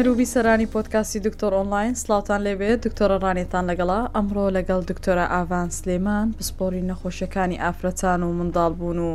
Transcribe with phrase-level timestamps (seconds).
[0.00, 6.26] هەروبی سەرانی پۆتکاسی دکتۆر ئۆنلاین سلاوان لێبێت دکتۆرە ڕانێتان لەگەڵا ئەمڕۆ لەگەڵ دکتۆرە ئاڤان سلێمان
[6.38, 9.12] پسپۆری نەخۆشیەکانی ئافرەتان و منداڵبوون و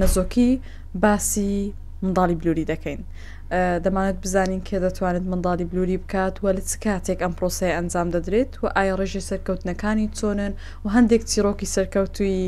[0.00, 0.50] نەزۆکی
[1.02, 1.52] باسی
[2.04, 3.00] منداڵی بلووری دەکەین.
[3.84, 8.52] دەمانێت بزانین کێ دەتوانێت منداڵی بلووری بکات و لە چ کاتێک ئەم پرۆسی ئەنجام دەدرێت
[8.62, 10.52] و ئایا ڕێژی سەرکەوتنەکانی چۆنن
[10.84, 12.38] و هەندێک چیرۆکی سەرکەوتوی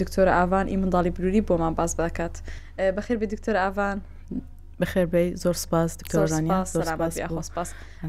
[0.00, 2.34] دکتۆرە ئاوان ئی منداڵی بلووری بۆمان باز باکات.
[2.96, 3.98] بەخیر بێ دکتۆر ئاوان.
[4.82, 6.68] بخێربەی زۆر سپاس دکتۆرانیپاس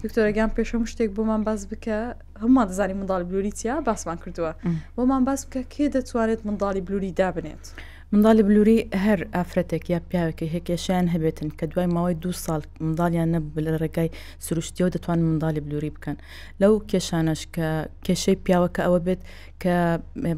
[0.04, 2.00] دکتۆرەگەیان پێشم شتێک بۆمان باس بکە
[2.44, 4.52] هەمووان دەزانی منداڵی بلووری چیا باسمان کردووە
[4.96, 7.66] بۆمان باس بکە کێ دەتوانێت منداڵی بلووری دابنێت.
[8.14, 13.64] منداڵی بلووری هەر ئافرەتێک یا پیاوێکی هێکێشیان هەبێتن کە دوای ماوەی دو ساڵ منداڵیان نەبوو
[13.66, 14.10] لە ڕێگای
[14.46, 16.18] سروشتیەوە دەتوان منداڵی بلووری بکەن
[16.62, 17.70] لەو کێشانش کە
[18.06, 19.22] کێشەی پیاوەکە ئەوە بێت
[19.62, 19.76] کە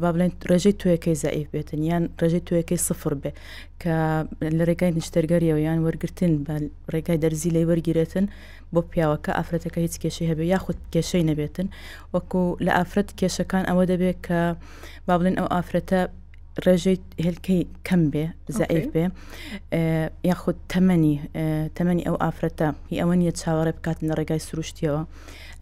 [0.02, 3.30] با بڵێن ڕێژەی توێەکەی زائیف بێتن یان ڕێژەی توێەکەی سفر بێ
[3.82, 3.96] کە
[4.56, 6.54] لە ڕێگای نیشتەرگەریەوە یان وەرگتن بە
[6.92, 8.26] ڕێگای دەرزی لی وەرگێتن
[8.74, 11.68] بۆ پیاوەکە ئافرەتەکە هیچ کێشەی هەبێ یاخود کێشەی نەبێتن
[12.14, 14.38] وەکو لە ئافرەت کێشەکان ئەوە دەبێت کە
[15.06, 16.00] با بڵێن ئەو ئافرەتە
[16.64, 18.24] ڕێژەی هلکەی کەم بێ
[18.58, 19.04] زعیف بێ
[20.30, 21.16] یاخود تەمەنی
[21.76, 25.02] تەمەنی ئەو ئافرەتە هی ئەوە نیە چاوەڕێ بکاتن لە ڕێگای سروشتیەوە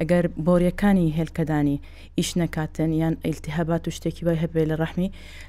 [0.03, 1.77] ئەگەر بۆریەکانی هێلکەدانی
[2.19, 5.09] ئیش نەکاتن یان ئیلتیهابات و شتێکی بای هەبێ لە ڕەحمی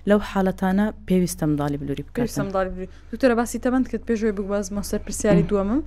[0.09, 5.81] لەو حالەتانە پێویستە منداڵی بلووری بکەمداڵی دوتەرە باسی تەمەند کرد پێشوی بگوازمە سەر پرسیاری دووەمم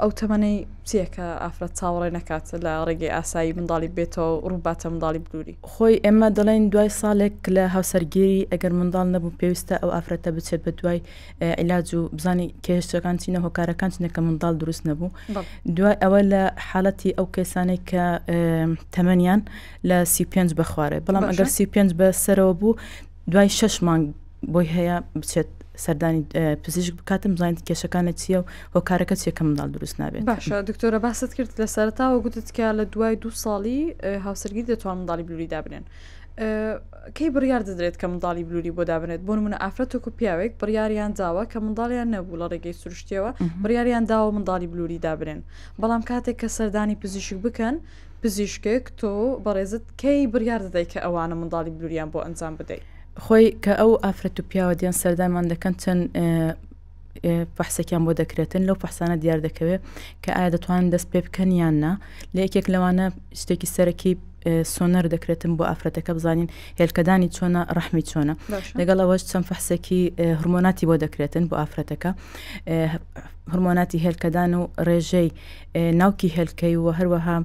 [0.00, 0.56] ئەو تەمەەی
[0.88, 6.62] چیەکە ئافرەت چاوەڕێ نکات لە ڕێگەی ئاسایی منداڵی بێتەوە ڕووباتە منداڵی بلووری خۆی ئێمە دەڵێن
[6.72, 10.98] دوای ساڵێک لە هاوسەرگیری ئەگەر منداڵ نەبوو پێویستە ئەو ئافرەتە بچێت بە دوای
[11.60, 15.10] عیلاج و بزانانی کێشتەکان چینە هۆکارەکان چنەکە منداڵ دروست نەبوو
[15.76, 18.06] دوای ئەوە لە حالەتی ئەو کێسان کەسانێک کە
[18.94, 19.40] تەمەنیان
[19.88, 22.78] لە سی پێ بخوارێ بەڵام ئەگەر سی پێ بەسەرەوە بوو
[23.32, 24.04] دوای شش مانگ
[24.52, 25.48] بۆی هەیە بچێت
[25.84, 26.22] سەردانی
[26.64, 28.44] پزیشک بکاتم زانیت کێشەکانە چیە و
[28.76, 33.14] هۆکارەکە چیەکە منداڵ دروست نابێت باشە دکتۆرە باست کرد لە سەرتاوە گوتت کە لە دوای
[33.22, 33.80] دو ساڵی
[34.26, 35.84] هاوسەرگی دەتوان منداڵی بلووری دابنێن
[36.38, 41.44] کەی بڕیار دەدرێت کە منداڵی بلووری بۆ دابنێت بۆن منە ئافرەتۆک و پیاوێک بڕیاریان داوە
[41.52, 43.30] کە منداڵیان نەبوو لە ڕێگەی سروشتیەوە
[43.62, 45.40] بڕیاریان داوە منداڵی بلووری دابنێن
[45.80, 47.74] بەڵام کاتێک کە سەردانی پزیشک بکەن
[48.22, 49.10] پزیشکێک تۆ
[49.44, 52.82] بەڕێزت کەی بڕیار دەدەی کە ئەوانە منداڵی بلووریان بۆ ئەنجام بدەیت
[53.24, 56.02] خۆی کە ئەو ئافرەت و پیاوە دییان سەردانمان دەکەن چەند
[57.56, 59.82] پحسەکیان بۆ دەکرێتن لەو پحسانە دیار دەکەوێت
[60.24, 61.92] کە ئایا دەتوانن دەست پێ بکەنیاننا
[62.34, 63.06] لە یەکێک لەوانە
[63.40, 64.14] شتێکی سەرەکی
[64.72, 66.48] سۆنەر دەکرێتم بۆ ئافرەتەکە بزانین
[66.80, 68.34] هێلکەدانی چۆنە ڕحمی چۆنە
[68.78, 70.02] لەگەڵ ئەوەش چەند فەحسەکی
[70.38, 72.10] هەرمۆناتی بۆ دەکرێتن بۆ ئافرەتەکە
[73.52, 75.28] هەرمۆناتی هێلکەدان و ڕێژەی
[76.00, 77.36] ناوکی هێلکەی و هەروەها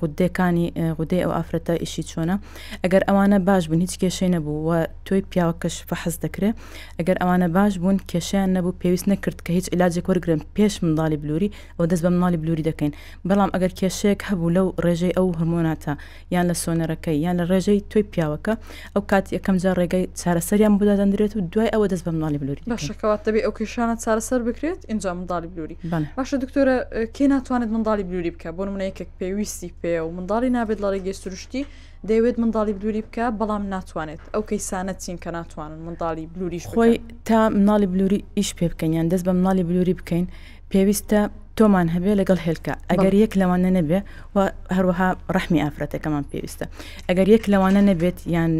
[0.00, 0.66] غودەکانی
[0.98, 2.36] غودەی ئەو ئافرەتە ئیشی چۆنە
[2.84, 4.72] ئەگەر ئەوانە باش بوون هیچ کێشەی نەبوو و
[5.06, 6.54] توی پیاوەکەش فەحز دەکرێت
[6.98, 11.50] ئەگەر ئەوانە باش بوون کێشیان نەبوو پێویست نەکرد کە هیچ علاجێک وەرگرم پێش منداڵی بلووری
[11.78, 12.92] ئەو دەست بە مناڵی بلووری دەکەین
[13.28, 15.92] بەڵام ئەگەر کێشەیەک هەبوو لەو ڕێژەی ئەو هەرمۆناتە
[16.34, 18.54] یان لە سۆنەرەکەی یان لە ڕێژەی توی پیاوەکە
[18.94, 23.20] ئەو کات یەکەم جار ڕێگەی چارەسەریان بودادەندرێت و دوای ئەوە دەست بە مناڵی بلووری بەشەکەوات
[23.26, 25.76] دەبێت ئەو کێشانە چارەسەر بکرێت ئینجا منداڵ منداڵی بلووری
[26.16, 26.76] باشە دکتۆرە
[27.16, 31.62] کێ ناتوانێت منداڵی بلووری بکە بۆ منەیەکێک پێویستی پێ و منداڵی نابێت لەڵێ گەی سروشتی
[32.08, 36.92] دەیەوێت منداڵی بلووری بکە بەڵام ناتوانێت ئەو کەیسانە چین کە ناتوانن منداڵی بلووریش خۆی
[37.28, 40.24] تا مناڵی بلووری ئیش پێ بکەینیان دەست بە مناڵی بلووری بکەین
[40.72, 41.20] پێویستە
[41.58, 44.00] تۆمان هەبێ لەگەڵ هێلکە ئەگەر یەک لەوانە نەبێ
[44.34, 44.38] و
[44.76, 46.64] هەروەها ڕەحمی ئافرەتەکەمان پێویستە
[47.08, 48.52] ئەگەر یەک لەوانە نەبێت یان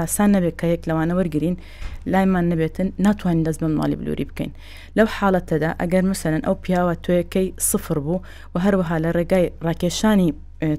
[0.00, 1.56] ئاسان نەبێت کە یەک لەوانە وەرگین
[2.12, 4.50] لایمان نەبێتن ناتوانین دەست بە ماڵی بلووری بکەین
[4.96, 8.20] لەو حاڵەتەدا ئەگەر مثلەن ئەو پیاوە توۆیەکەی سفر بوو
[8.54, 10.28] و هەروەها لە ڕێگای ڕاکێشانی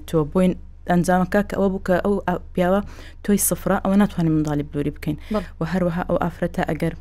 [0.09, 0.53] تۆ بووین
[0.91, 2.15] ئەنجامەکە کە ئەوە بووکە ئەو
[2.53, 2.81] پیاوە
[3.25, 5.17] تۆی سفرە ئەوە ناتوانین منداڵی بلووری بکەین
[5.61, 6.93] و هەروەها ئەو ئافرەتە ئەگەر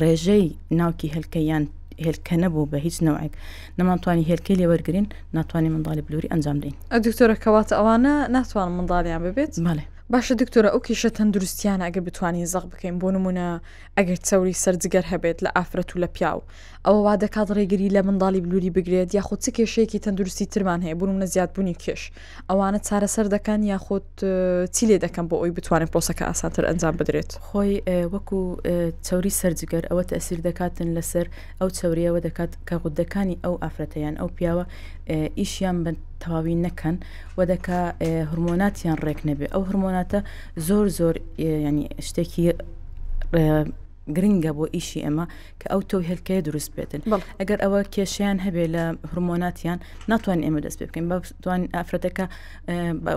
[0.00, 0.44] ڕێژەی
[0.80, 1.64] ناوکی هەلکەیان
[2.04, 3.32] هێلکە نەبوو بە هیچ نەوەک
[3.78, 5.06] نەمانتوانی هێلکەی لێوەرگین
[5.36, 10.68] ناتوانین منداڵی بلووری ئەنجام دەین ئە دکتۆرە کەواتە ئەوانە ناتوان منداڵیان ببێت ماڵێ باشە دکتۆرە
[10.74, 13.46] ئەو کیشە تەندروستیان ئەگە بتوانین زەق بکەین بۆ نمونە
[13.98, 16.40] ئەگەر چاوری سەرجگەر هەبێت لە ئافرەت و لە پیاو
[16.86, 21.24] ئەوە وا دەکات ڕێگری لە منداڵی بلووری بگرێت یاخود چ کێشەیەکی تەندروستی ترمان هەیە بوونمە
[21.34, 22.02] زیادبوونی کێش
[22.50, 24.06] ئەوانە چارەسەر دەکەن یاخود
[24.74, 27.72] چی لێ دەکەم بۆ ئەوی بتوانین پرۆسەکە ئاسانتر ئەنجام بدرێت خۆی
[28.14, 28.38] وەکو
[29.06, 31.26] چاوری سەرجگەر ئەوە تەسیر دەکاتن لەسەر
[31.60, 34.64] ئەو چاوریەوە دەکات کە غودەکانی ئەو ئافرەتەیان ئەو پیاوە
[35.40, 36.96] ئیشیان بند تەواوی نەکەن
[37.36, 37.80] و دەکا
[38.30, 40.18] هەرمۆناتیان ڕێک نەبێ ئەو هەرمۆناتە
[40.66, 41.14] زۆر زۆر
[41.68, 42.44] ینی شتێکی
[44.12, 45.24] گرنگە بۆ ئیشی ئەمە
[45.60, 47.00] کە ئەو تۆ هلکەیە دروست بێتن
[47.40, 49.78] ئەگەر ئەوە کێشیان هەبێ لە هرمۆناتیان
[50.12, 52.26] ناتوان ئێمە دەست پێ بکەین بەتوان ئافرەتەکە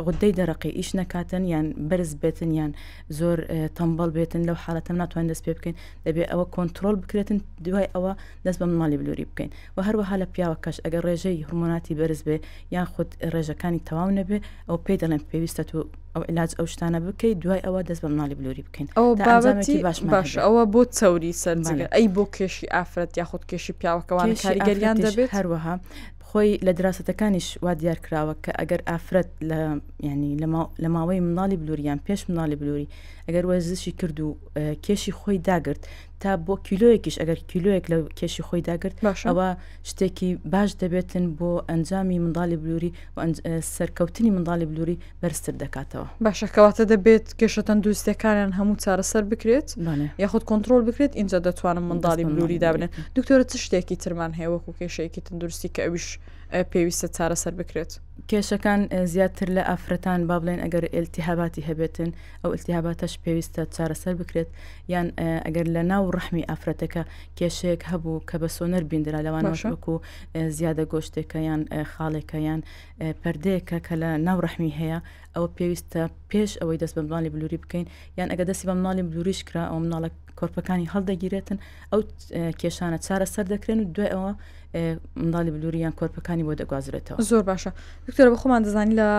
[0.05, 2.71] غدەی دەرەقی ئیش نکاتن یان بەرز بێتن یان
[3.19, 3.37] زۆر
[3.77, 5.75] تەمبڵ بێتن لەو حالەتەم ناتوان دەست پێ بکەین
[6.07, 8.11] دەبێت ئەوە کۆنتترۆل بکرێتن دوای ئەوە
[8.45, 12.37] دەست بە ماڵی بلووری بکەین و هەروەها لە پیاوەکەش ئەگەر ڕێژەی هرمۆناتی بەرز بێ
[12.75, 14.37] یان خودت ڕێژەکانی تەواو نەبێ
[14.67, 15.79] ئەو پێی دەڵێن پێویستە تو
[16.19, 19.97] ئەو علاج ئەو شتانە بکەیت دوای ئەوە دەست بە مناڵی بلوری بکەین ئەو بابەتی باش
[20.13, 25.75] باش ئەوە بۆ چەوری سەرجگە ئەی بۆ کێشی ئافرەت یاخود کێشی پیاوەکەوان کاریگەریان دەبێت هەروەها
[26.29, 29.59] خۆی لە دراستەکانیش وا دیار کراوە کە ئەگەر ئافرەت لە
[30.11, 30.31] ینی
[30.83, 32.87] لە ماوەی مناڵی بلووریان پێش مناڵی بلووری
[33.27, 34.37] ئەگەر وەزشی کرد و
[34.85, 35.83] کێشی خۆی داگرت
[36.21, 38.97] تا بۆ کیلۆیەکیش ئەگەر کیلۆیەک لە کێشی خۆی داگرت
[39.27, 39.47] ئەوە
[39.89, 42.91] شتێکی باش دەبێتن بۆ ئەنجامی منداڵی بلووری
[43.75, 49.67] سەرکەوتنی منداڵی بلووری بەرزتر دەکاتەوە باشەکەواتە دەبێت کێشە تەندروستەکانیان هەموو چارەسەر بکرێت
[50.23, 55.21] یاخود کۆنتترۆل بکرێت اینجا دەتوانم منداڵی بلووری دابنێت دکتۆرە چ شتێکی ترمان هەیە وەکو کێشەیەکی
[55.27, 56.05] تەندروستی کە ئەوش
[56.71, 57.91] پێویستە چارەسەر بکرێت
[58.31, 58.81] کێشەکان
[59.13, 62.11] زیاتر لە ئافرەتان با بڵێن ئەگەر ئلتیهاباتی هەبێتن
[62.41, 64.49] ئەو ئلتیهاباتەش پێویستە چارەسەر بکرێت
[64.93, 65.07] یان
[65.45, 67.03] ئەگەر لە ناو ڕحمی ئافرەتەکە
[67.37, 70.01] کێشەیەک هەبوو کە بە سۆنەر بیندرا لەوانەشوەکو و
[70.57, 71.61] زیادە گۆشتێکە یان
[71.91, 72.61] خاڵێکە یان
[73.21, 74.99] پردەیەکە کە لە ناو ڕحمی هەیە
[75.35, 76.01] ئەوە پێویستە
[76.31, 77.85] پێش ئەوەی دەست بە مناڵی بلووری بکەین
[78.17, 81.57] یان ئەگە دەستی بە مناڵی بلووریش کرا ئەو مناڵک کۆرپەکانی هەڵدەگیرێتن
[81.91, 81.99] ئەو
[82.61, 84.31] کێشانە چارە سەر دەکرێن و دوێ ئەوە
[85.21, 87.71] منداڵی بلووریان کۆرپەکانی بۆ دەگوازرێتەوە زۆر باشە
[88.07, 89.09] دکتۆرە بخۆمان دەزانانی لە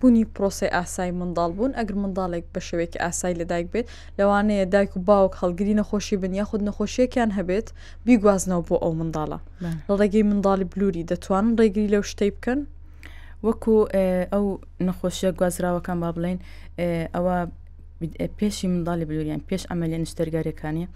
[0.00, 3.86] بوونی پرۆسی ئاسایی منداڵ بوون ئەگەر منداڵێک بە شوێکی ئاسایی لە دایک بێت
[4.18, 7.68] لەوانەیە دایک و باوک هەڵگری نەخۆشی بن یاخود نەخۆشیەکیان هەبێت
[8.06, 12.60] بیگوازنەوە بۆ ئەو منداڵە لە ڕێگەی منداڵی بلووری دەتوانن ڕێگری لەو شتەی بکەن
[13.46, 13.76] وەکو
[14.32, 14.46] ئەو
[14.86, 16.38] نەخۆشیە گوازراوەکان با بڵین
[17.14, 17.36] ئەوە
[18.38, 20.86] پێشی منداڵی بلوریان پێش ئەمەلێ نیشتەرگارەکانی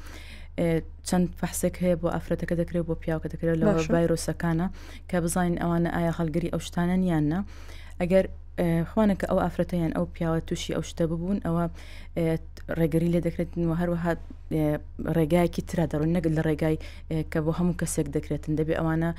[1.09, 4.67] چەند فەحسێک هەیە بۆ ئافرەتەکە دەکرێت بۆ پیاوکە دەکرێت لەەوە ڤایرۆسەکانە
[5.11, 7.41] کە بزانین ئەوانە ئایا خەلگەری ئەو شتانە یاننا
[8.01, 8.25] ئەگەر
[8.91, 11.65] خوانەکە ئەو ئافرەتەیان ئەو پیاوە تووشی ئەو شتە ببوون ئەوە
[12.79, 14.13] ڕێگەری لێ دەکرێتن و هەروەها
[15.17, 16.77] ڕێگایەکی ترا دەڕون نەگەل لە ڕێگای
[17.33, 19.11] کە بۆ هەموو کەسێک دەکرێتن دەبێ ئەوانە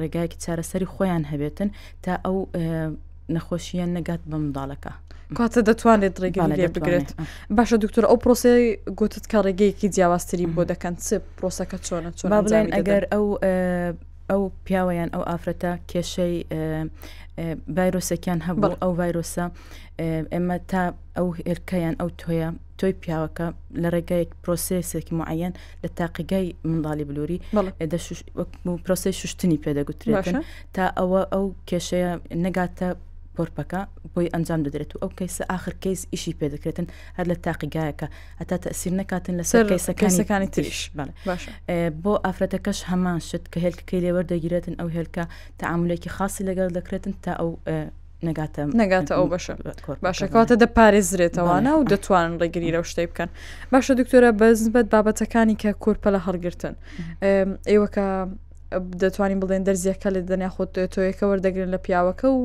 [0.00, 1.68] ڕێگایەکی چارەسەری خۆیان هەبێتن
[2.04, 2.36] تا ئەو
[3.34, 4.92] نەخۆشییان نەگات بە منداڵەکە.
[5.34, 7.08] کاتە دەتوانێت ڕێگەڵێ بگرێت
[7.56, 8.60] باشە دکتۆر ئەو پرۆسی
[8.98, 11.06] گوتت کە ڕێگەیەکی جیاواستری بۆ دەکەن چ
[11.38, 13.26] پرۆسەکە چۆنە چۆن بڵێن ئەگەر ئەو
[14.30, 16.34] ئەو پیاوەیان ئەو ئافرەتە کێشەی
[17.76, 19.44] ڤایرۆسەکان هەبوو ئەو ڤایرۆسە
[20.32, 20.82] ئێمە تا
[21.16, 22.48] ئەو هێرکەیان ئەو تۆیە
[22.80, 23.46] تۆی پیاوەکە
[23.82, 25.52] لە ڕێگایك پرۆسسێکی معەن
[25.82, 27.38] لە تاقیگای منداڵی بلووری
[28.84, 30.36] پرۆسی شوشتنی پێدەگوترێتن
[30.76, 32.12] تا ئەوە ئەو کێشەیە
[32.44, 32.88] نەگاتە
[33.36, 33.80] پۆرپەکە
[34.14, 36.86] بۆی ئەنجام دەدرێت و ئەو کەیسە آخر کەیس ئیشی پێ دەکرێتن
[37.18, 38.06] هەر لە تاقیگایەکە
[38.40, 40.80] هەتا تەسیر نکاتن لەسەر کەیسەکانیەکانی تریش
[42.04, 45.24] بۆ ئافرەتەکەش هەمان شت کە هێلکەکەی لێوەردەگیرێتن ئەو هێلکە
[45.60, 47.50] تەعاملێکی خاصی لەگەڵ دەکرێتن تا ئەو
[48.28, 49.54] نگاتە نگاتە ئەو بەشە
[50.06, 53.30] باشەکەواتە دەپارێزرێتەوەنا و دەتوانن ڕێگری لەو شتەی بکەن
[53.72, 56.74] باشە دکتۆرە بەزبەت بابەتەکانی کە کورپە لە هەڵگرتن
[57.70, 58.06] ئێوەکە
[59.00, 60.62] دەتوانین بڵێن دەرزیەکە لە دەنیا خۆ
[60.94, 62.40] تۆیەکە وەردەگرن لە پیاوەکە و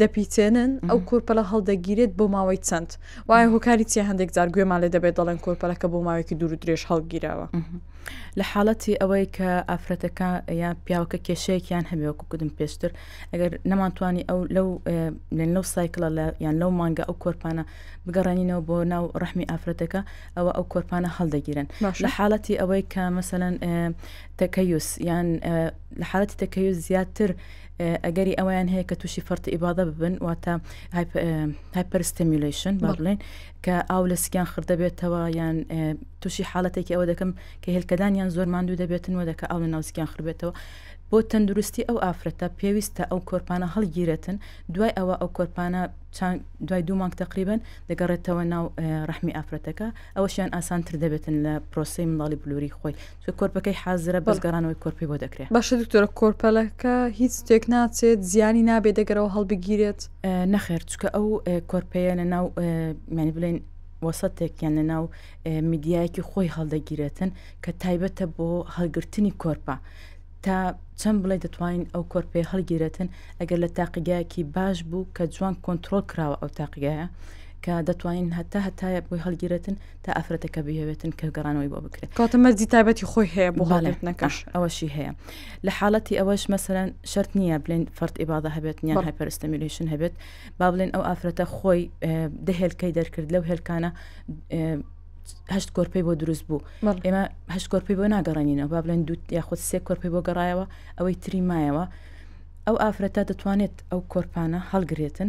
[0.00, 2.90] دەپیچێنن ئەو کۆرپەلە هەڵدەگیرێت بۆ ماوەی چەند
[3.28, 7.46] وایە هۆکاری چی هەندێک جار گوێمان لێ دەبێت دەڵێن کۆرپەلەکە بۆ ماوەیەکی دوور درێژ هەڵگیرەوە.
[8.38, 10.30] لە حاڵەتی ئەوەی کە ئافرەتەکە
[10.62, 12.90] یان پیاوەکە کێشەیەکیان هەمێوەکو کودم پێشتر
[13.32, 14.68] ئەگەر نەمانتوانی ئەو لەو
[15.54, 17.64] لەو سایکلە لە یان لەو مانگە ئەو کۆرپانە
[18.06, 20.00] بگەڕێنینەوە بۆ ناو ڕحمی ئافرەتەکە
[20.36, 21.66] ئەوە ئەو کۆرپانە هەڵدەگیرن
[22.02, 23.54] لە حاڵەتی ئەوەی کە مثلەن
[24.40, 25.26] تەکەیوس یان
[26.00, 27.30] لە حالەتی تەکەوی زیاتر
[28.06, 30.52] ئەگەری ئەویان هەیە کە تووشی فەرتی ئیبادە ببن واتە
[31.78, 33.18] هایپەرستمیلیشن بڵێن
[33.64, 35.56] کە ئاو لە سکیان خردەبێتەوە یان
[36.20, 37.30] تووشی حالڵەتێکی ئەوە دەکەم
[37.62, 40.52] کە هلکەدانیان زۆر ماندوو دەبێتن و دەکە ئاو لە ناوسکیان خربێتەوە
[41.12, 44.36] بۆ تەندروستی ئەو ئافرەتە پێویستە ئەو کۆرپانە هەڵگیرەتن
[44.74, 45.80] دوای ئەوە ئەو کۆرپانە
[46.68, 47.60] دوای دوو مانگ تقریبن
[47.90, 48.64] دەگەڕێتەوە ناو
[49.08, 49.86] ڕحمی ئافرەتەکە
[50.16, 55.48] ئەوەشیان ئاسانتر دەبێتن لە پرۆسی منداڵی بلووری خۆی چ کۆرپەکەی حازرە بەزگەڕانەوەی کۆرپی بۆ دەکرێت
[55.56, 60.00] باشە دکتۆرە کۆرپەلەکە هیچ شتێک ناچێت زیانی نابێت دەگەرەوە هەڵبگیرێت
[60.54, 61.26] نەخێر چکە ئەو
[61.70, 62.44] کۆرپەیە لە ناو
[63.16, 63.56] معنی بڵێن
[64.06, 65.04] وەسەتێکیان لە ناو
[65.70, 67.30] میدیایەکی خۆی هەڵدەگیرێتن
[67.64, 69.76] کە تایبەتە بۆ هەلگرتنی کۆرپا
[70.46, 70.56] تا
[71.02, 73.08] چەند بڵێ دەتوانین ئەو کۆرپی هەڵگیرەتن
[73.40, 77.06] ئەگەر لە تاقیگایەکی باش بوو کە جوان کۆنتترۆل کراوە ئەو تاقیگایە
[77.64, 83.06] کە دەتوانین هەتا هەتایە بۆی هەلگیرەتن تا ئەفرەتەکە بهێوێتن کە گەڕانەوەی بۆ بکرێت کاتەمەزی تابەتی
[83.12, 85.12] خۆی هەیە بۆ حالێت نەکەش ئەوەشی هەیە
[85.66, 90.14] لە حالەتی ئەوەش مەسەرەن شرت نییە بلێن فرد ئیبادا هەبێت نیان هایپەرستەمیلیشن هەبێت
[90.58, 91.82] با بڵێن ئەو ئافرەتە خۆی
[92.48, 93.90] دەهێلکەی دەرکرد لەو هێلکانە
[95.56, 96.64] هەشت کۆرپی بۆ دروست بوو
[97.06, 97.22] ئێمە
[97.54, 100.64] هەشت کۆرپی بۆ ناگەڕێنینەوە با بڵێن دوت یاخود سێ کۆرپی بۆ گەڕایەوە
[100.98, 101.84] ئەوەی تری مایەوە
[102.66, 105.28] ئەو ئافرەتە دەتوانێت ئەو کۆرپانە هەڵگرێتن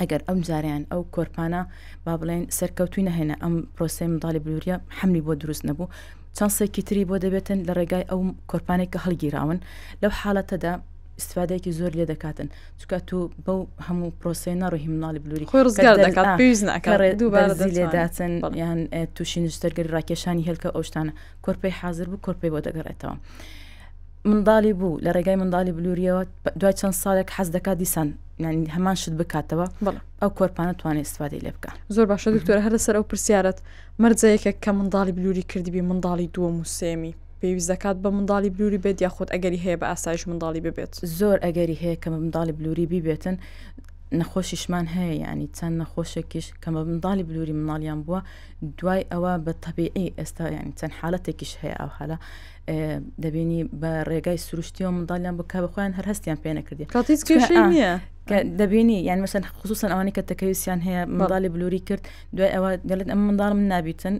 [0.00, 1.60] ئەگەر ئەم جاریان ئەو کۆرپانە
[2.04, 5.92] با بڵێن سەرکەوتوی نەهێنا ئەم پرۆسی منداڵی بلوورە حملی بۆ دروست نەبوو
[6.36, 8.20] چەند سێکی تری بۆ دەبێتن لە ڕێگای ئەو
[8.50, 9.58] کۆرپانێک کە هەڵگیراون
[10.02, 10.72] لەو حالەتەدا
[11.20, 12.48] استفادەیەکی زۆر لێ دەکاتن
[12.80, 15.46] چکە تو بەو هەموو پرۆسی نەڕۆهی مناڵی بلووری
[17.76, 18.78] لێداچن یان
[19.14, 21.12] تووشی نیشتەرگەری ڕاکێشانی هێلکە ئەوشتانە
[21.44, 23.16] کۆرپی حاضر بوو کۆرپی بۆ دەگەڕێتەوە.
[24.30, 26.22] منداڵی بوو لە ڕێگای منداڵی بلووریەوە
[26.60, 28.08] دوای چەند ساڵێک حەز دەکات دیسان
[28.76, 29.66] هەمان شت بکاتەوە
[30.22, 33.58] ئەو کۆرپانە توانێت استفادی لێ بکە زۆر باشە دکتۆرە هەر لەسەر ئەو پرسیارەت
[34.02, 37.14] مەرجەیەکە کە منداڵی بلووری کردیبی منداڵی دووە موسێمی
[37.44, 41.96] پێویستەکات بە منداڵی بلووری بێت یاخود ئەگەری هەیە بە ئاسایش منداڵی ببێت زۆر ئەگەری هەیە
[42.02, 43.36] کە منداڵی بلووری بیبێتن
[44.20, 48.20] نەخۆشیشمان هەیە ینی چەند نەخۆشێکیش کە بە منداڵی بلووری مناڵیان بووە
[48.78, 52.16] دوای ئەوە بە تەبیعی ئێستا ینی چەند حالەتێکیش هەیە ئەو حالا
[53.22, 56.86] دەبینی بە ڕێگای سروشتی و منداڵیان بکە بەخۆیان هەر هەستیان پێ نەکردی
[58.28, 62.02] کە دەبینی یان مەسەن خصوصن ئەوانی کە تەکەویستیان هەیە منداڵی بلووری کرد
[62.36, 64.14] دوای ئەوە دەڵێت ئەم منداڵم نابیتن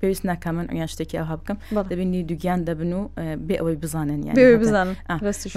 [0.00, 1.58] پێویست ناکامن یان شتێکی ئەوها بکەم
[1.90, 3.00] دەبینی دوگیان دەبن و
[3.48, 4.34] بێ ئەوەی بزانن یان
[4.64, 4.92] بزانن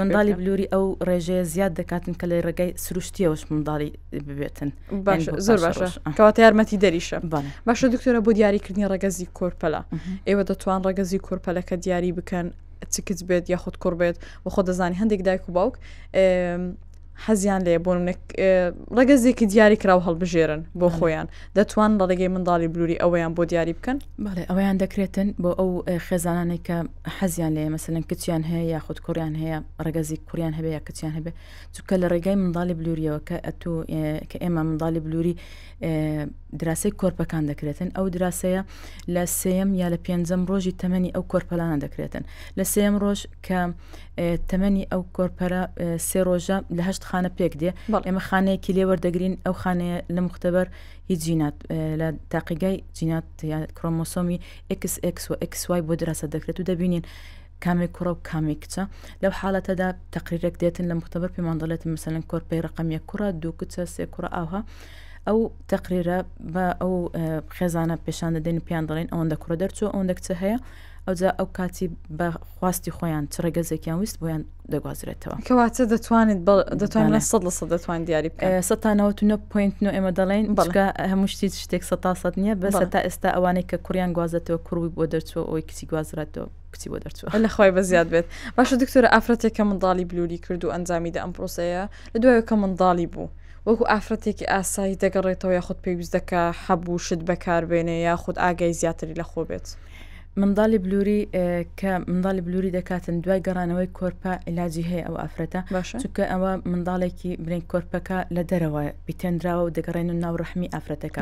[0.01, 3.89] منداڵی بلووری ئەو ڕێژەیە زیاد دەکاتن کە لە ڕێگەی سروشتیەوەش منداڵی
[4.27, 4.69] ببێتن
[5.07, 7.17] باش زۆر باشە کەواتە یارمەتی دەریشە
[7.67, 9.81] باشە دکتۆرە بۆ دیاریکردنی ڕگەزی کۆرپەلا
[10.27, 12.47] ئێوە دەتوان ڕگەزی کۆرپەلەکە دیاری بکەن
[12.93, 15.73] چکت بێت یاخود کوڕ بێت بە خۆ دەزانانی هەندێک دایک و باوک
[17.25, 17.91] حەزیان لێ بۆ
[18.97, 23.97] ڕگەزێکی دیاری کرااو هەڵبژێرن بۆ خۆیان دەتوان لە ڕێگەی منداڵی بلووری ئەوەیان بۆ دیاری بکەن
[24.25, 25.69] بەڵێ ئەویان دەکرێتن بۆ ئەو
[26.07, 26.77] خێزانانی کە
[27.17, 31.31] حەزیان لێ مەسەن کچیان هەیە یاخود کوریان هەیە ڕگەزی کوریان هەبێ یا کچیان هەبێ
[31.75, 33.73] چونکە لە ڕێگای منداڵی بلووریەوە کە ئەتو
[34.29, 35.35] کە ئێمە منداڵی بلووری
[36.59, 38.61] دراسی کۆرپەکان دەکرێتن ئەو دراسەیە
[39.15, 42.23] لە سێم یا لە پێنجەم ڕۆژی تەمەنی ئەو کۆرپەلانە دەکرێتن
[42.57, 43.59] لە سێم ڕۆژ کە
[44.49, 45.63] تەمەنی ئەو کۆرپەرە
[46.07, 47.69] سێ ڕۆژە لە هەشت خانە پێک دێ
[48.07, 50.65] ئێمە خانەیەکی لێ وەردەگرین ئەو خانەیە لە مختبەر
[51.09, 51.55] هیچ جینات
[51.99, 54.37] لە تاقیگای جینات یا کرۆمۆسۆمی
[54.81, 57.03] XX و XY بۆ دراسە دەکرێت و دەبینین.
[57.65, 58.83] کامێک کوڕە و کامی کچە
[59.23, 64.29] لەو حالەتەدا تقریرێک دێتن لە مختبەر پێماندەڵێت مثلەن کۆرپی ڕقمیە کوڕە دوو کچە سێ کوڕە
[64.37, 64.61] ئاها
[65.27, 65.39] ئەو
[65.71, 66.17] تقریرە
[66.53, 66.93] بە ئەو
[67.57, 70.57] خێزانە پێشان دەدەین پیان دەڵێن ئەوەندە کوڕە دەرچوو ئەوەندە کچە هەیە
[71.07, 71.87] ئەوجا ئەو کاتی
[72.19, 72.27] بە
[72.59, 76.39] خواستی خۆیان چڕگەزێکیان ویست بۆیان دەگوازرێتەوە کەواتە دەتوانێت
[76.81, 78.29] دەتوانێت سە لە سە دەتوان دیاری
[78.69, 82.99] سەتانەوەتونە پوینت و ئێمە دەڵێن بەڵگە هەموو شتی شتێک سە تا سەد نییە بەس تا
[83.07, 87.49] ئێستا ئەوانەی کە کوریان گوازێتەوە کوڕوی بۆ دەرچوە ئەوی کسی گوازراتەوە کچی بۆ دەرچوە لە
[87.55, 88.25] خۆی بە زیاد بێت
[88.57, 91.83] باشە دکتۆرە ئافرەتێک کە منداڵی بلووری کرد و ئەنجامیدا ئەم پرۆسەیە
[92.13, 93.29] لە دوایە کە منداڵی بوو.
[93.67, 99.41] وەکو ئافرەتێکی ئاسایی دەگەڕێتەوە یاخود پێویست دەکە هەبوو شت بەکاربێنێ یاخود ئاگای زیاتری لە خۆ
[99.49, 99.67] بێت.
[100.41, 101.17] منداڵی بلووری
[101.81, 105.61] کە منداڵی بلووری دەکاتن دوای گەڕانەوەی کۆرپا ئلاجی هەیە ئەو ئافرەتە
[106.03, 111.21] چکە ئەوە منداڵێکی برنگ کۆرپەکە لە دەرەوە بیتەندراوە و دەگەڕێن و ناوڕحمی ئافرەتەکە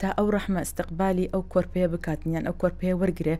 [0.00, 3.34] تا ئەو ڕحمە استقبالی ئەو کۆرپەیە بکاتنیان ئەو کۆرپەیە وەرگێ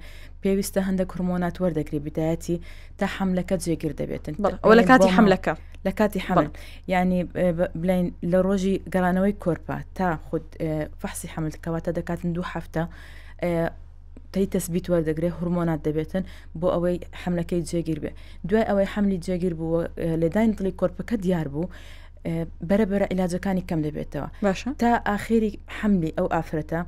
[0.47, 2.57] پێویستە هەندێک هورمۆنات وەردەگری بدایەتی
[2.99, 4.35] تا حملەکە جێگیر دەبێتن
[4.65, 5.55] ئەو لە کاتی حملەکە
[5.87, 6.47] لە کاتی حمل
[6.95, 7.21] ینی
[7.83, 10.45] بڵین لە ڕۆژی گەڕانەوەی کۆرپا تا خود
[11.01, 12.83] فحسی حملکەواتە دەکاتن دوو هەفتە
[14.33, 16.25] تی تەسبیت وەردەگرێ هورمۆنات دەبێتن
[16.61, 18.13] بۆ ئەوەی حملەکەی جێگیر بێ
[18.49, 19.81] دوای ئەوەی حملی جێگیر بوو
[20.23, 21.73] لەداین دڵی کۆرپەکە دیار بوو
[22.69, 26.81] بەرەبرە علاجەکانی کەم دەبێتەوە باشە تا ئاخری حملی ئەو ئافرەتە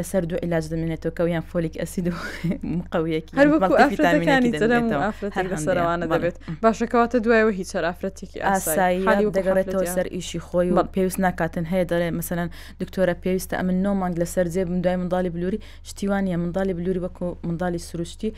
[0.00, 2.14] لەسەر دو علاج دەمێنێتەوە کەویان فۆلیک ئەسید و
[2.78, 11.64] مقویەکی هەروەکوسەروانە دەبێت باشەکەواتە دوایەوە هیچ چرافرەتێکی ئاسایی دەگەڕێتەوە سەر ئیشی خۆی و پێویست ناکاتن
[11.72, 12.48] هەیە دەڵێ مثلەن
[12.80, 17.24] دکتۆرە پێویستە ئەمن نۆ مانگ لەسەر جێ بم دوای منداڵی بلووری شتیوانە منداڵی بلووری وەکو
[17.46, 18.30] منداڵی سروشتی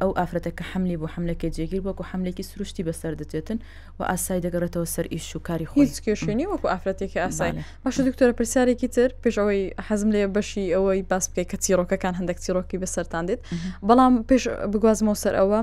[0.00, 3.58] ئەو ئافرەتەکە حملی بۆ حملەکە جێگیر وەکو حملێکی سروشتی بەسەر دەچێتن
[3.98, 7.50] و ئاسای دەگەڕێتەوە سەر ئیش و کاری خۆ کێشێنی وەکو ئافرەتێکی ئاسای
[7.84, 12.78] باشە دکتۆرە پرسیارێکی تر پێشەوەی حەزم لێ بەشی ئەوەی باس بکەی کە چیرۆکەکان هەندێک چیرۆکی
[12.82, 13.40] بەسەران دێت
[13.88, 14.42] بەڵام پێش
[14.72, 15.60] بگوازمەوە سەر ئەوە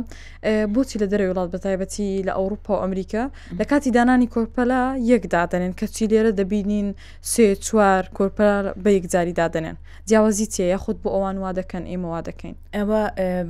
[0.73, 3.23] بۆچی لە دەرەوە وڵات بەتایبەتی لە ئەوروپا و ئەمریکا
[3.59, 4.81] لە کاتی دانانی کۆرپەلا
[5.11, 6.87] یەکدادنێن کە چی لێرە دەبینین
[7.31, 9.77] سێ چوار کۆرپەل بە یەکجاری دادنێن
[10.09, 13.01] جیاوازی چێ یاخود بۆ ئەوان وا دەکەن ئێمە وا دەکەین ئەوە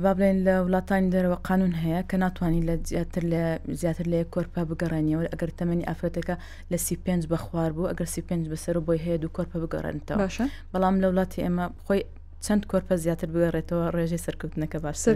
[0.02, 3.42] بابلێن لە وڵاتانی دەرەوە قانون هەیە کە ناتوانانی لە زیاتر لە
[3.82, 6.34] زیاتر لە کۆرپا بگەڕێنیەوە ئەگەر تەمەنی ئافرەتەکە
[6.72, 10.44] لە سی پێنج بەخوار بوو ئەگەر سی پێنج بەسەر بۆی هەیە دوو کۆرپە بگەڕێنێتەوە باشە
[10.72, 12.00] بەڵام لە وڵاتی ئێمە خۆی
[12.44, 15.14] چەند کۆرپە زیاتر بگەڕێتەوە ڕێژەی سەرکەوتنەکە باشتر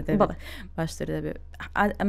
[0.77, 1.37] باشتر دەبێت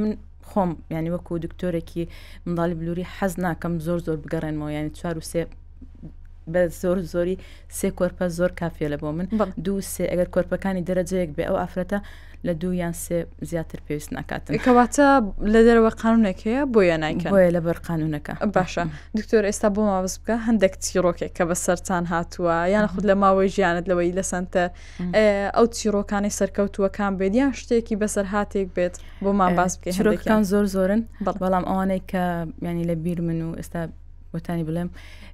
[0.01, 0.13] من
[0.51, 2.03] خۆم ینی وەکو دکتۆرێکی
[2.47, 5.43] منداڵی بلووری حەز ناکەم زۆر زۆر بگەڕێنەوە ینی چوار و سێ
[6.53, 7.37] بە زۆر زۆری
[7.79, 9.27] سێ کۆرپە زۆر کافێ لە بۆ من
[9.67, 11.99] دوو سێ ئەگەر کۆرپەکانی دەرەجەیەک بێ ئەو ئافرەتە
[12.47, 13.19] لە دوو یان سێ
[13.51, 15.07] زیاتر پێویست ناکاتن کەواتە
[15.55, 18.85] لە دەرەوە قانونێکەیە بۆ یانایکە بۆیە لە بەر قانونەکە باشە
[19.19, 23.51] دکتۆر ئێستا بۆ ماوەز بکە هەندێک چیرۆکێک کە بە سەرچان هاتووە یان خود لە ماوەی
[23.57, 24.69] ژیانت لەوەی لە سنتەر
[25.57, 31.01] ئەو چیرۆکانی سەرکەوتووەکان بێت یان شتێکی بەسەر هااتێک بێت بۆ ما باس بکەیتەکان زۆر زۆرن
[31.25, 32.25] بەڵام ئەوانەی کە
[32.71, 33.83] ینی لە بیر من و ئێستا
[34.35, 34.91] بۆتانی بڵێم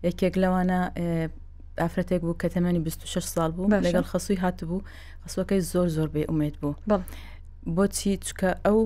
[0.09, 0.79] یەکێک لەوانە
[1.83, 4.83] ئافرەتێک بوو کە تەمەنی 26 سال بوو لەگەڵ خەسووی هاتبوو
[5.29, 6.75] خسوەکەی زۆر زۆر بێ ئومێت بوو
[7.77, 8.79] بۆچی چکە ئەو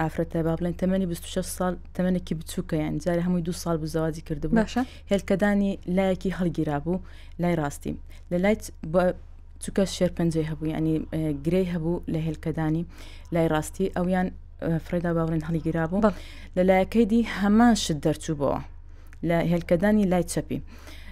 [0.00, 4.66] ئافرەتە با بڵێن تەمەنی 26 سال تەمەێکی بچووکە یان جارە هەمووی دو سال بزەوازی کردبوو
[5.10, 7.00] هێلکەدانی لایەکی هەڵگیرا بوو
[7.42, 7.94] لای ڕاستی
[8.32, 8.56] لە لای
[9.64, 10.94] چکە شێر پەنجەی هەبوو ینی
[11.44, 12.82] گرەی هەبوو لە هێلکەدانی
[13.34, 14.28] لای ڕاستی ئەویان
[14.86, 16.00] فرێدا باڵێن هەڵیگیرا بوو
[16.56, 18.60] لەلایەکەیدی هەمان شت دەرچوو بۆەوە
[19.28, 20.58] لە هێلکەدانی لای چەپی.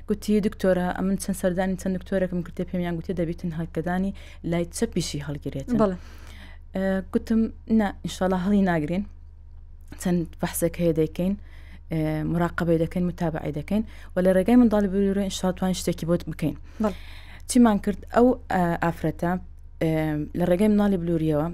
[0.08, 4.10] گوتی دکتۆرە ئەمن چەند سەردانی چەند دکتۆرەکەم کردێ پێمیان گوتی دەبیتن هەلکەدانی
[4.50, 5.68] لای چەپیشی هەڵگرێت
[7.12, 7.40] گوتم
[7.80, 9.04] نا ئینشاالله هەڵی ناگرین
[10.02, 11.32] چەند بەحسەکە هەیە دەکەین
[12.32, 13.82] مراقبی دەکەین متابعی دەکەین
[14.14, 16.54] و لە ڕێگای منداڵی بروورە ئینشاتوان شتێکی بۆت بکەین
[17.50, 18.26] چیمان کرد ئەو
[18.84, 19.30] ئافرەتە
[20.38, 21.46] لە ڕێگەی مناڵی بلووریەوە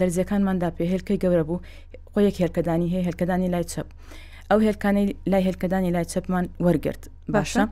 [0.00, 1.58] دەرزیەکانماندا پێ هێلکەی گەورە بوو
[2.12, 3.88] خۆیەک هێرکەدانی هەیە هێلکەدانی لای چەپ
[4.50, 7.02] ئەو هێلکانی لای هێلکەدانی لای چەپمان وەرگرت
[7.34, 7.64] باشە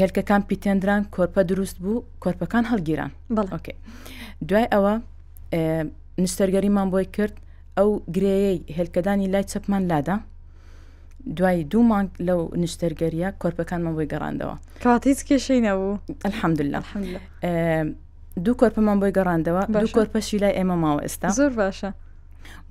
[0.00, 3.74] هێلکەکان پیتێنندران کۆرپە دروست بوو کۆرپەکان هەڵگیران بڵکی
[4.48, 4.94] دوای ئەوە
[6.24, 7.34] نستەرگەریمان بۆی کرد
[7.78, 10.16] ئەو گرەیەی هێلکەدانی لای چەپمان لادا
[11.36, 15.98] دوای دوو مانگ لەو نشتەرگەریە کۆرپەکانمان بۆی گەڕاندەوە کات هیچ کێشەی نەبوو
[16.28, 16.80] الحەمدلله
[18.44, 21.90] دوو کۆرپەمان بۆی گەڕاندەوە دوو کۆرپەشی لای ئێمە ماوە ئێستا زۆر باشە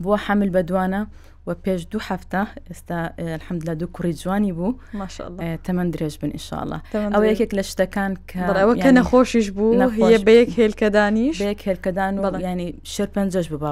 [0.02, 1.02] بووە حەمل بەدوانە
[1.48, 3.00] و پێش دوو هەفتە ئێستا
[3.50, 4.76] حەمد لە دوو کوڕی جوانی بوو
[5.66, 6.78] تەمە درێژ بن ئینشاءله
[7.14, 13.06] ئەو یەکێک لە شتەکان کەەوەکە نەخۆشیش بوو هە بەیەک هێلکەدانیش بەیەک هێلکەدان و ینی شر
[13.16, 13.70] پنجش ببا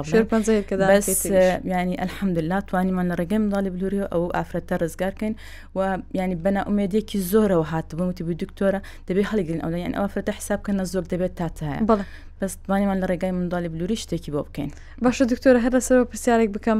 [1.80, 5.34] ینی ئەلحەمدللا توانیمان لە ڕێگەم منداڵی بلووری ئەو ئافرەتە ڕزگارکەین
[5.76, 10.84] و ینی بەنا ئومێدیەکی زۆرەوە هاتبوو وتی دکتۆرە دەبێ هەڵگرین ئەو یان ئەو فرەتە حسابکەنە
[10.92, 12.00] زۆر دەبێت تاتە بڵ
[12.42, 14.70] بەستوانیمان لە ڕێگای منداڵی بلووری شتێکی بۆ بکەین
[15.04, 16.78] باشە دکتۆرە هەر لەسەرەوە پرسیارێک بکەم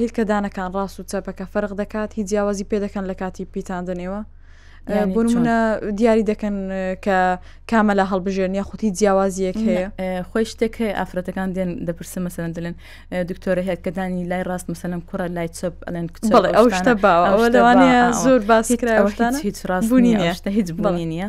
[0.00, 4.20] هیلکە تێدانەکان ڕاست و چەپەکە فەرق دەکات هیچ جیاوازی پێدەکەن لە کاتی پیتاندنەوە
[4.86, 5.56] بۆ منە
[5.98, 6.56] دیاری دەکەن
[7.04, 7.18] کە
[7.70, 9.84] کامە لە هەڵبژێنیا خوتی جیاوازیەک هەیە
[10.30, 12.74] خۆی شتێک هەیە ئافرەتەکان دێن دەپرسە مەسەن دەلێن
[13.30, 17.46] دکتۆرە هەیە کە دانی لای ڕاست مەسەلم کوڕە لای چپ ئەلەن کچڵ ئەو شتە باوە
[17.54, 21.28] لەوانەیە زۆر باسکرایشتان هیچ ڕاستبوونیە هیچ بڵی نیە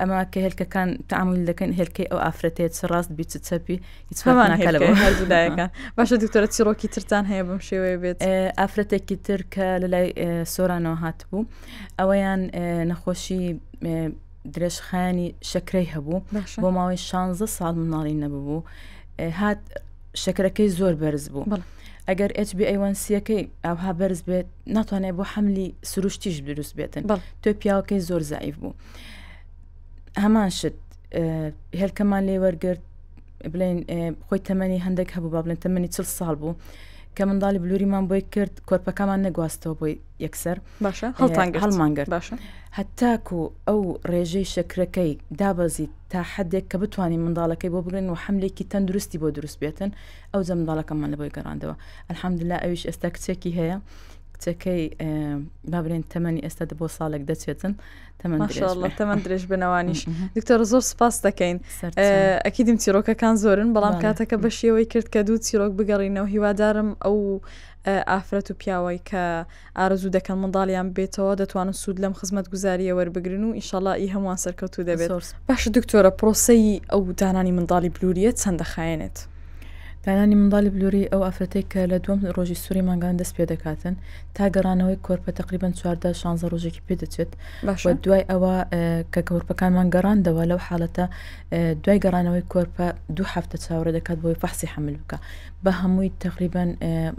[0.00, 3.76] ئەما کە هێلکەکان تعامل دەکەن هێلکەی ئەو ئافرەتێت چ ڕاست بیت چەپی
[4.10, 4.18] هیچ
[5.04, 5.66] هەردایەکە
[5.98, 8.18] باشە دکتۆرە چیرۆکی ترتان هەیە بم شێوەیە بێت
[8.60, 10.06] ئافرەتێکی تر کە لە لای
[10.54, 11.42] سۆرانەوە هاتبوو
[12.00, 12.40] ئەوەیان
[12.90, 13.42] نەخۆشی
[14.54, 16.22] درێژخانی شەکرەی هەبوو
[16.62, 18.62] بۆ ماوەی 16 ساڵ مناڵی نەبوو
[19.38, 19.58] هات
[20.22, 21.58] شەکرەکەی زۆر بەرز بوو
[22.08, 27.02] ئەگەر HBA1سیەکەی ئەوها بەرز بێت ناتوانێت بۆ حملی سروشتیش دروست بێتن
[27.42, 28.74] تۆ پیاوەکەی زۆر زایف بوو
[30.24, 30.76] هەمان شت
[31.80, 32.82] هێلکەمان لێ وەرگرت
[33.52, 33.78] بڵێن
[34.26, 36.54] خۆی تەمەنی هەندێک هەبوو با بڵێن تەمەنی چل ساڵ بوو
[37.18, 42.34] کە منداڵی بلووریمان بۆی کرد کۆرپەکەمان نەگواستەوە بۆی یەکسەر باشە هەڵتان هەڵمانگەر باشە
[42.78, 49.20] هەتاکو ئەو ڕێژەی شەکرەکەی دابەزیت تا حدێک کە بتوانین منداڵەکەی بۆ بگرن و حملێکی تەندروستی
[49.22, 49.90] بۆ دروست بێتن
[50.32, 51.74] ئەو زە منداڵەکەمان لە بۆی گەڕاندەوە
[52.08, 53.76] ئەلحەمدللا ئەویش ئێستا کچێکی هەیە
[54.38, 54.82] کچەکەی
[55.72, 57.72] بابرێن تەمەنی ئێستا بۆ ساڵێک دەچێتن
[58.22, 60.00] تەمەند درێژ بنەوانیش
[60.36, 61.56] دکتۆر زۆر سپاس دەکەین
[62.46, 67.18] ئەکیدیم چیرۆکەکان زۆرن بەڵام کاتەکە بە شێوەی کرد کە دوو چیرۆک بگەڕینەوە هیوادارم ئەو
[68.10, 69.22] ئافرەت و پیاوەی کە
[69.78, 74.86] ئارزوو دەکەن منداڵیان بێتەوە دەتوانن سوود لەم خزمەت گوزاریە وەربگرن و ئیشەڵا ئی هەمووان سەرکەوتو
[74.90, 75.10] دەبێت
[75.48, 79.18] باش دکتۆرە پرۆسی ئەو دانانی منداڵی بلووریە چەندە خایێنێت.
[80.08, 83.94] بەیانی منداڵی بلووری ئەو ئافرەتێک کە لە دوم ڕۆژی سووری ماگان دەست پێ دەکاتن
[84.34, 87.30] تا گەڕانەوەی کۆرپە تقریبان چواردە شانزە ڕۆژێکی پێ دەچێت
[88.04, 88.54] دوای ئەوە
[89.14, 91.04] کە گەورپەکانمان گەڕاندەوە لەو حالەتە
[91.84, 95.18] دوای گەڕانەوەی کۆرپە دوو هەفتە چاوەڕە دەکات بۆی پاسی حمل بکە
[95.64, 96.68] بە هەمووی تقریبان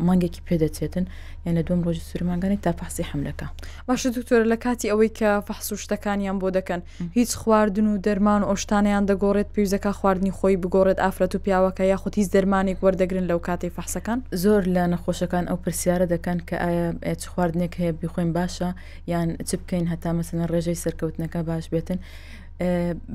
[0.07, 1.05] مانگێکی پێدەچێتن
[1.45, 3.45] یان لە دوم ڕۆژی سوورمانگانی تا پاسی حملەکە
[3.89, 6.81] باشە دکتۆر لە کاتی ئەوەی کە فەحسو شتەکانیان بۆ دەکەن
[7.17, 12.13] هیچ خواردن و دەرمان و ئۆشتانیان دەگۆڕێت پێویزەکە خواردنی خۆی بگۆڕێت ئافرەت و پیاوەکە یاخود
[12.19, 17.15] هیچ دەرمانی خەڵک وەردەگرن لەو کاتی فەحسەکان زۆر لە نەخۆشەکان ئەو پرسیارە دەکەن کە ئایا
[17.21, 18.69] چ خواردنێک هەیە بیخۆین باشە
[19.11, 21.99] یان چ بکەین هەتا مەسەنە ڕێژەی سەرکەوتنەکە باش بێتن.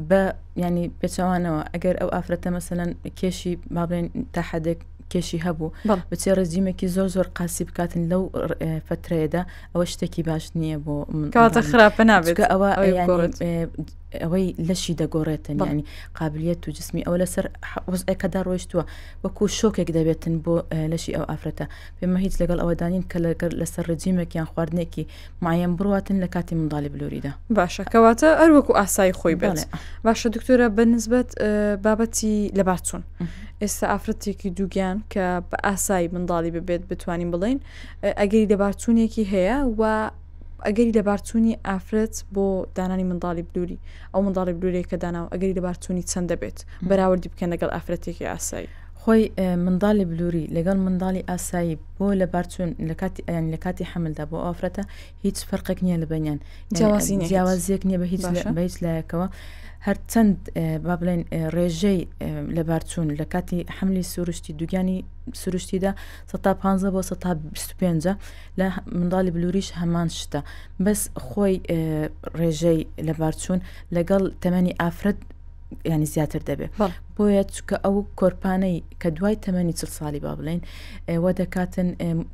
[0.08, 0.20] بە
[0.64, 2.88] ینی پێچوانەوە ئەگەر ئەو ئافرەتە مەسەن
[3.20, 4.80] کێشی بابلێن تا حدێک
[5.12, 5.68] کێشی هەبوو
[6.10, 8.22] بچێ ڕزیمێکی زۆر زۆر قاسی بکاتن لەو
[8.88, 9.42] فترەیەدا
[9.74, 10.96] ئەوە شتێکی باش نییە بۆ
[11.36, 12.70] کاتە خراپە نابێت ئەوە
[14.22, 15.84] ئەوەی لەشی دەگۆڕێتن ینی
[16.18, 17.44] قابلیت و جسمی ئەو لەسەر
[17.88, 18.84] حوزەکەدا ڕۆیشتووە
[19.24, 20.54] وەکو شۆکێک دەبێتن بۆ
[20.92, 21.66] لەشی ئەو ئافرەتە
[21.98, 25.04] پێمە هیچ لەگەڵ ئەوەدانین کە لەگەر لەسەر ڕجیمێکیان خواردنێکی
[25.44, 29.58] ماەن بڕاتن لە کاتی منداڵی بلووریدا باشەکەواتە ئەر وەکو ئاسایی خۆی بێت
[30.06, 31.28] باشە دکتۆرە بەنسبت
[31.84, 33.02] بابەتی لە بارچوون
[33.62, 37.58] ئێستا ئافرەتێکی دووگیان کە بە ئاسایی منداڵی ببێت بتوانین بڵین
[38.20, 40.10] ئەگەری دەبارچوونێکی هەیە و
[40.68, 42.44] ئەگەری لە بارچوونی ئافرەت بۆ
[42.76, 43.78] دانانی منداڵی بلووری
[44.12, 48.68] ئەو منداڵی بلوورێک کە داناو ئەگەری لە بارچوونی چەند دەبێت بەراوردی بکەن لەگەڵ ئافرەتێکی ئاسایی
[49.00, 49.22] خۆی
[49.66, 54.36] منداڵی بلووری لەگەڵ منداڵی ئاسایی بۆ لە بارچوون لە کاتی ئەیان لە کاتی حملدا بۆ
[54.46, 54.82] ئافرەتە
[55.24, 56.38] هیچ فەرقێک نییە لە بەنیان
[56.78, 58.22] جیاوازی جیاوازیەک نییە بە هیچ
[58.54, 59.26] بە هیچ لایەکەوە
[59.88, 60.36] هەرچەند
[60.86, 61.20] با بڵێن
[61.56, 62.00] ڕێژەی
[62.56, 64.98] لە بارچوون لە کاتی حملی سروشتی دوگانی
[65.42, 65.90] سروشتیدا
[66.32, 68.12] 150 بۆ 125
[68.58, 68.66] لە
[68.98, 70.40] منداڵی بلوریش هەمان شتە
[70.84, 71.54] بەس خۆی
[72.38, 73.60] ڕێژەی لە بارچوون
[73.96, 75.18] لەگەڵ تەمەنی ئافرەت
[75.92, 76.70] ینی زیاتر دەبێت
[77.18, 80.60] بۆیە چکە ئەو کۆرپانەی کە دوای تەمەنی چل ساڵی با بڵێن
[81.10, 81.88] ئێوە دەکاتن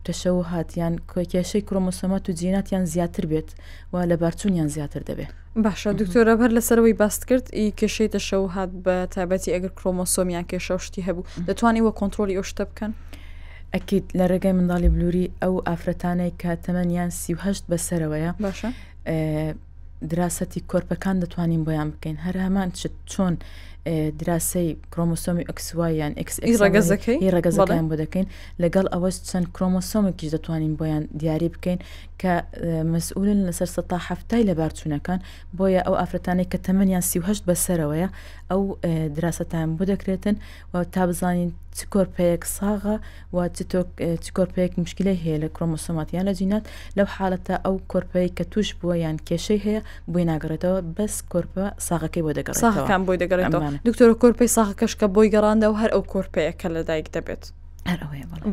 [0.07, 3.51] تەشە و هااتیان کێشەی کرۆمۆسەمات و جیناتیان زیاتر بێت
[3.93, 5.31] و لە بارچوونیان زیاتر دەبێت
[5.64, 10.77] باشە دکتۆرە بەر لەسەرەوەی باست کرد ئی کێشەی تەشەو هاات بە تابەتی ئەگەر کرۆمۆسۆمیان کێشە
[10.87, 12.93] شتی هەبوو دەتوانانی وە کۆنتترۆلی ئەو شتە بکەن.
[13.75, 18.69] ئەکییت لە ڕێگەی منداڵی بلووری ئەو ئافرەتانەی کە تەمەنیان سیهشت بەسەرەوەیە باشە
[20.11, 22.69] دراستی کۆرپەکان دەتوانین بۆیان بکەین هەر هەمان
[23.12, 23.35] چۆن
[24.19, 26.12] دراسی کرۆمۆسۆمی ئەکسوایان
[26.64, 28.27] ڕگەزەکەی ڕگەزەکەیان بۆ دەکەین
[28.62, 31.79] لەگەڵ ئەوە چەند کرۆمۆسۆمێکیش دەتوانین بۆیان دیاری بکەین
[32.21, 32.35] کە
[32.93, 35.19] مەسئولن لەسەر سە هەفتای لە بارچوونەکان
[35.59, 38.09] بۆیە ئەو ئافرەتانەی کە تەمەنیان سیهشت بەسەرەوەیە
[38.51, 38.62] ئەو
[39.16, 40.37] دراستان بۆ دەکرێتن
[40.73, 42.97] و تا بزانین چ کۆرپەیەک ساغا
[43.33, 43.38] و
[44.25, 46.64] چ کۆرپەیەک مشکلی هەیە لە کرۆمۆسۆماتیان لە جینات
[46.99, 49.81] لەو حالەتە ئەو کۆرپەیە کە توش بووە یان کێشەی هەیە
[50.12, 55.30] بۆی ناگەڕێتەوە بەس کۆرپە ساغەکەی بۆ دەگەڕێت ساغەکان بۆی دەگەڕێتەوە دکتۆرە کۆرپی ساخەکەش کە بۆی
[55.35, 57.44] گەڕاندا و هەر ئەو کۆرپەیە کە لە دایک دەبێت.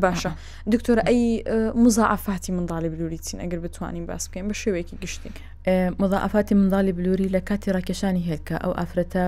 [0.03, 0.31] باشە
[0.73, 1.21] دکتۆرە ئەی
[1.83, 5.31] مزعافاتی منداڵی بلووری چین ئەگەر بتوانین باس بکەین بە شێوەیەکی گشتی
[6.01, 9.23] مزعافاتی منداڵی بلووری لە کاتی ڕاکێشانی هێرکە ئەو ئافرەتە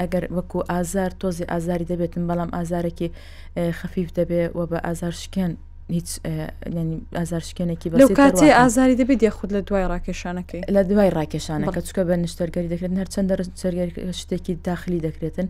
[0.00, 3.08] ئەگەر وەکو ئازار تۆزی ئازاری دەبێتن بەڵام ئازارێکی
[3.78, 5.52] خەفیف دەبێت و بە ئازار شکێن
[5.92, 6.20] هیچ
[7.16, 12.14] ئازارشکێنێکی بە کاتێ ئازاری دەبێت یا خود لە دوای ڕاکێشانەکەی لە دوای ڕاکێشانەکە چکە بە
[12.22, 13.42] نیشتەرگەری دەکرێت هەرچەند
[14.20, 15.46] شتێکی داخلی دەکرێتن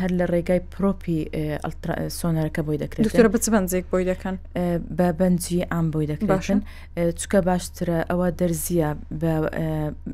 [0.00, 1.18] هەر لە ڕێگای پرۆپی
[2.18, 4.36] سۆنەرەکە بۆی دەکرێترە بچ بەنجێک بۆی دەکەن
[4.98, 6.60] بە بەنجی ئام بۆی دەکرێتن
[7.20, 8.90] چکە باشترە ئەوە دەرزیە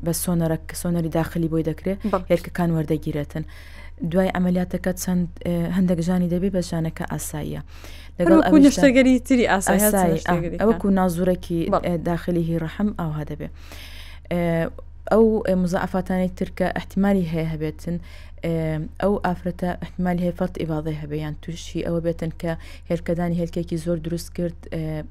[0.05, 3.45] بە سۆنەرە سۆنەری داخلی بۆی دەکرێت هێرکەکان وەردەگیرێتن.
[4.11, 5.27] دوای ئەعملیاتەکە چەند
[5.77, 7.61] هەندێک ژانی دەبێت بە ژانەکە ئاساییە
[8.19, 10.23] لەگەڵ شتەگەری تری ئاسایی
[10.61, 11.59] ئەوەکو نازورێکی
[12.07, 13.53] داخلی ڕەحم ئاها دەبێت.
[15.11, 15.25] ئەو
[15.63, 17.95] مزعفاتانی ترکە احتیممالی هەیە هەبێتن
[19.01, 22.51] ئەو ئافرەتە احتمال هەیە فەرت ئیواضی هەبیان تووشی ئەوە بێتن کە
[22.91, 24.57] هێرکەدانی هێلکێکی زۆر دروست کرد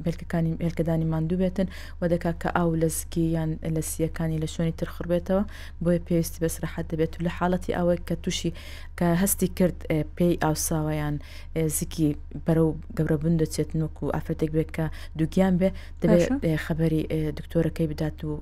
[0.05, 1.69] بلکەکانی هێلکەدانی ماندوو بێتن
[2.01, 5.43] و دەکا کە ئاو لەسکی یان لە سیەکانی لە شوێنی ترخڕ بێتەوە
[5.85, 8.51] بۆیە پێویستی بەسرەحەت دەبێت و لە حاڵەتی ئەوە کە تووشی
[8.99, 9.79] کە هەستی کرد
[10.17, 11.17] پێی ئاوساوایان
[11.77, 12.09] زیکی
[12.47, 14.85] بەرەو گەورەبوون دەچێتن وکو ئافرەتێک بێت کە
[15.19, 15.69] دووگیان بێ
[16.03, 16.25] دەبێت
[16.67, 17.03] خبری
[17.39, 18.33] دکتۆرەکەی بدات و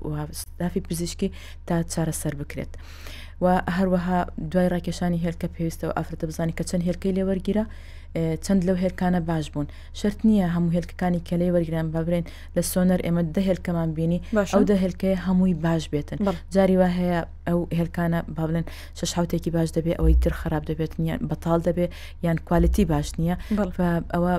[0.59, 1.29] دافی پزیشکی
[1.67, 2.71] تا چارەسەر بکرێت.
[3.41, 3.45] و
[3.77, 4.19] هەروەها
[4.51, 7.65] دوای ڕاکێشانی هێلکە پێویستەوە ئافرەتە بزانانی کە چەند هێلکەی لێ وەرگرە
[8.45, 9.67] چەند لەو هێلکانە باش بوون
[9.99, 14.19] شرت نییە هەموو هێلکەکانی کەلەی وەرگران بابرێن لە سۆنەر ئێمە دە هێلکەمان بینی
[14.55, 16.17] ئەو دە هێلکەیە هەمووی باش بێتن
[16.55, 17.19] جاری وا هەیە
[17.49, 18.65] ئەو هێلکانە بابلن
[18.99, 21.91] شش حوتێکی باش دەبێت ئەوەی تر خراپ دەبێت یان بەتال دەبێت
[22.25, 23.35] یان کوالتی باش نییە
[24.13, 24.33] ئەوە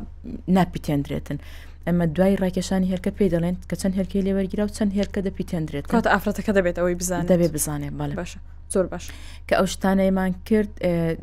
[0.56, 1.38] ناپیتێندرێتن.
[1.86, 6.06] ئەمە دوای ڕاکێشانی هێرکە پێی دەڵێن کە چەند هێرکی لێوەرگرا و چەند هێرکە دەپیتەندرێت کات
[6.14, 8.38] ئافرەتەکە دەبێت ئەوەی بزان دەبێت بزانێ بالا باشە.
[8.74, 9.04] زۆر باش
[9.48, 10.70] کە ئەو شتانەیمان کرد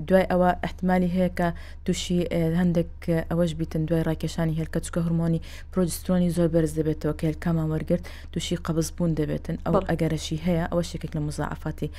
[0.10, 1.48] دوای ئەوە احتمالی هەیە کە
[1.86, 2.20] تووشی
[2.62, 2.94] هەندێک
[3.32, 5.42] ئەوەش بیتن دوای ڕاکێشانی هێلکە چکە هورمۆنی
[5.74, 10.84] پرۆجسترۆنی زۆر بەرز دەبێتەوە کە هێلکەمان وەرگرت تووشی قەبز بوون دەبێتن ئەو ئەگەرەشی هەیە ئەوە
[10.92, 11.90] شێکێک لە مزعافاتی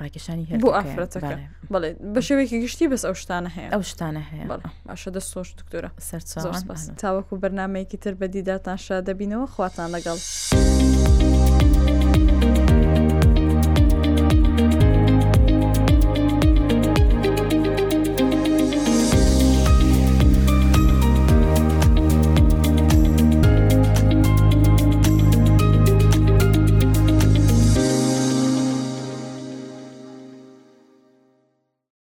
[0.00, 1.34] ڕاکێشانی هێ بۆ ئافرەتەکە
[1.72, 4.44] بڵێ بە شێوێکی گشتی بەس ئەو شتانە هەیە ئەو شتانە هەیە
[4.90, 6.20] باشە دە سۆش دکتۆرە سەر
[7.02, 10.18] تاوەکو بەرنمەیەکی تر بەدیداتان شادەبینەوە خواتان لەگەڵ.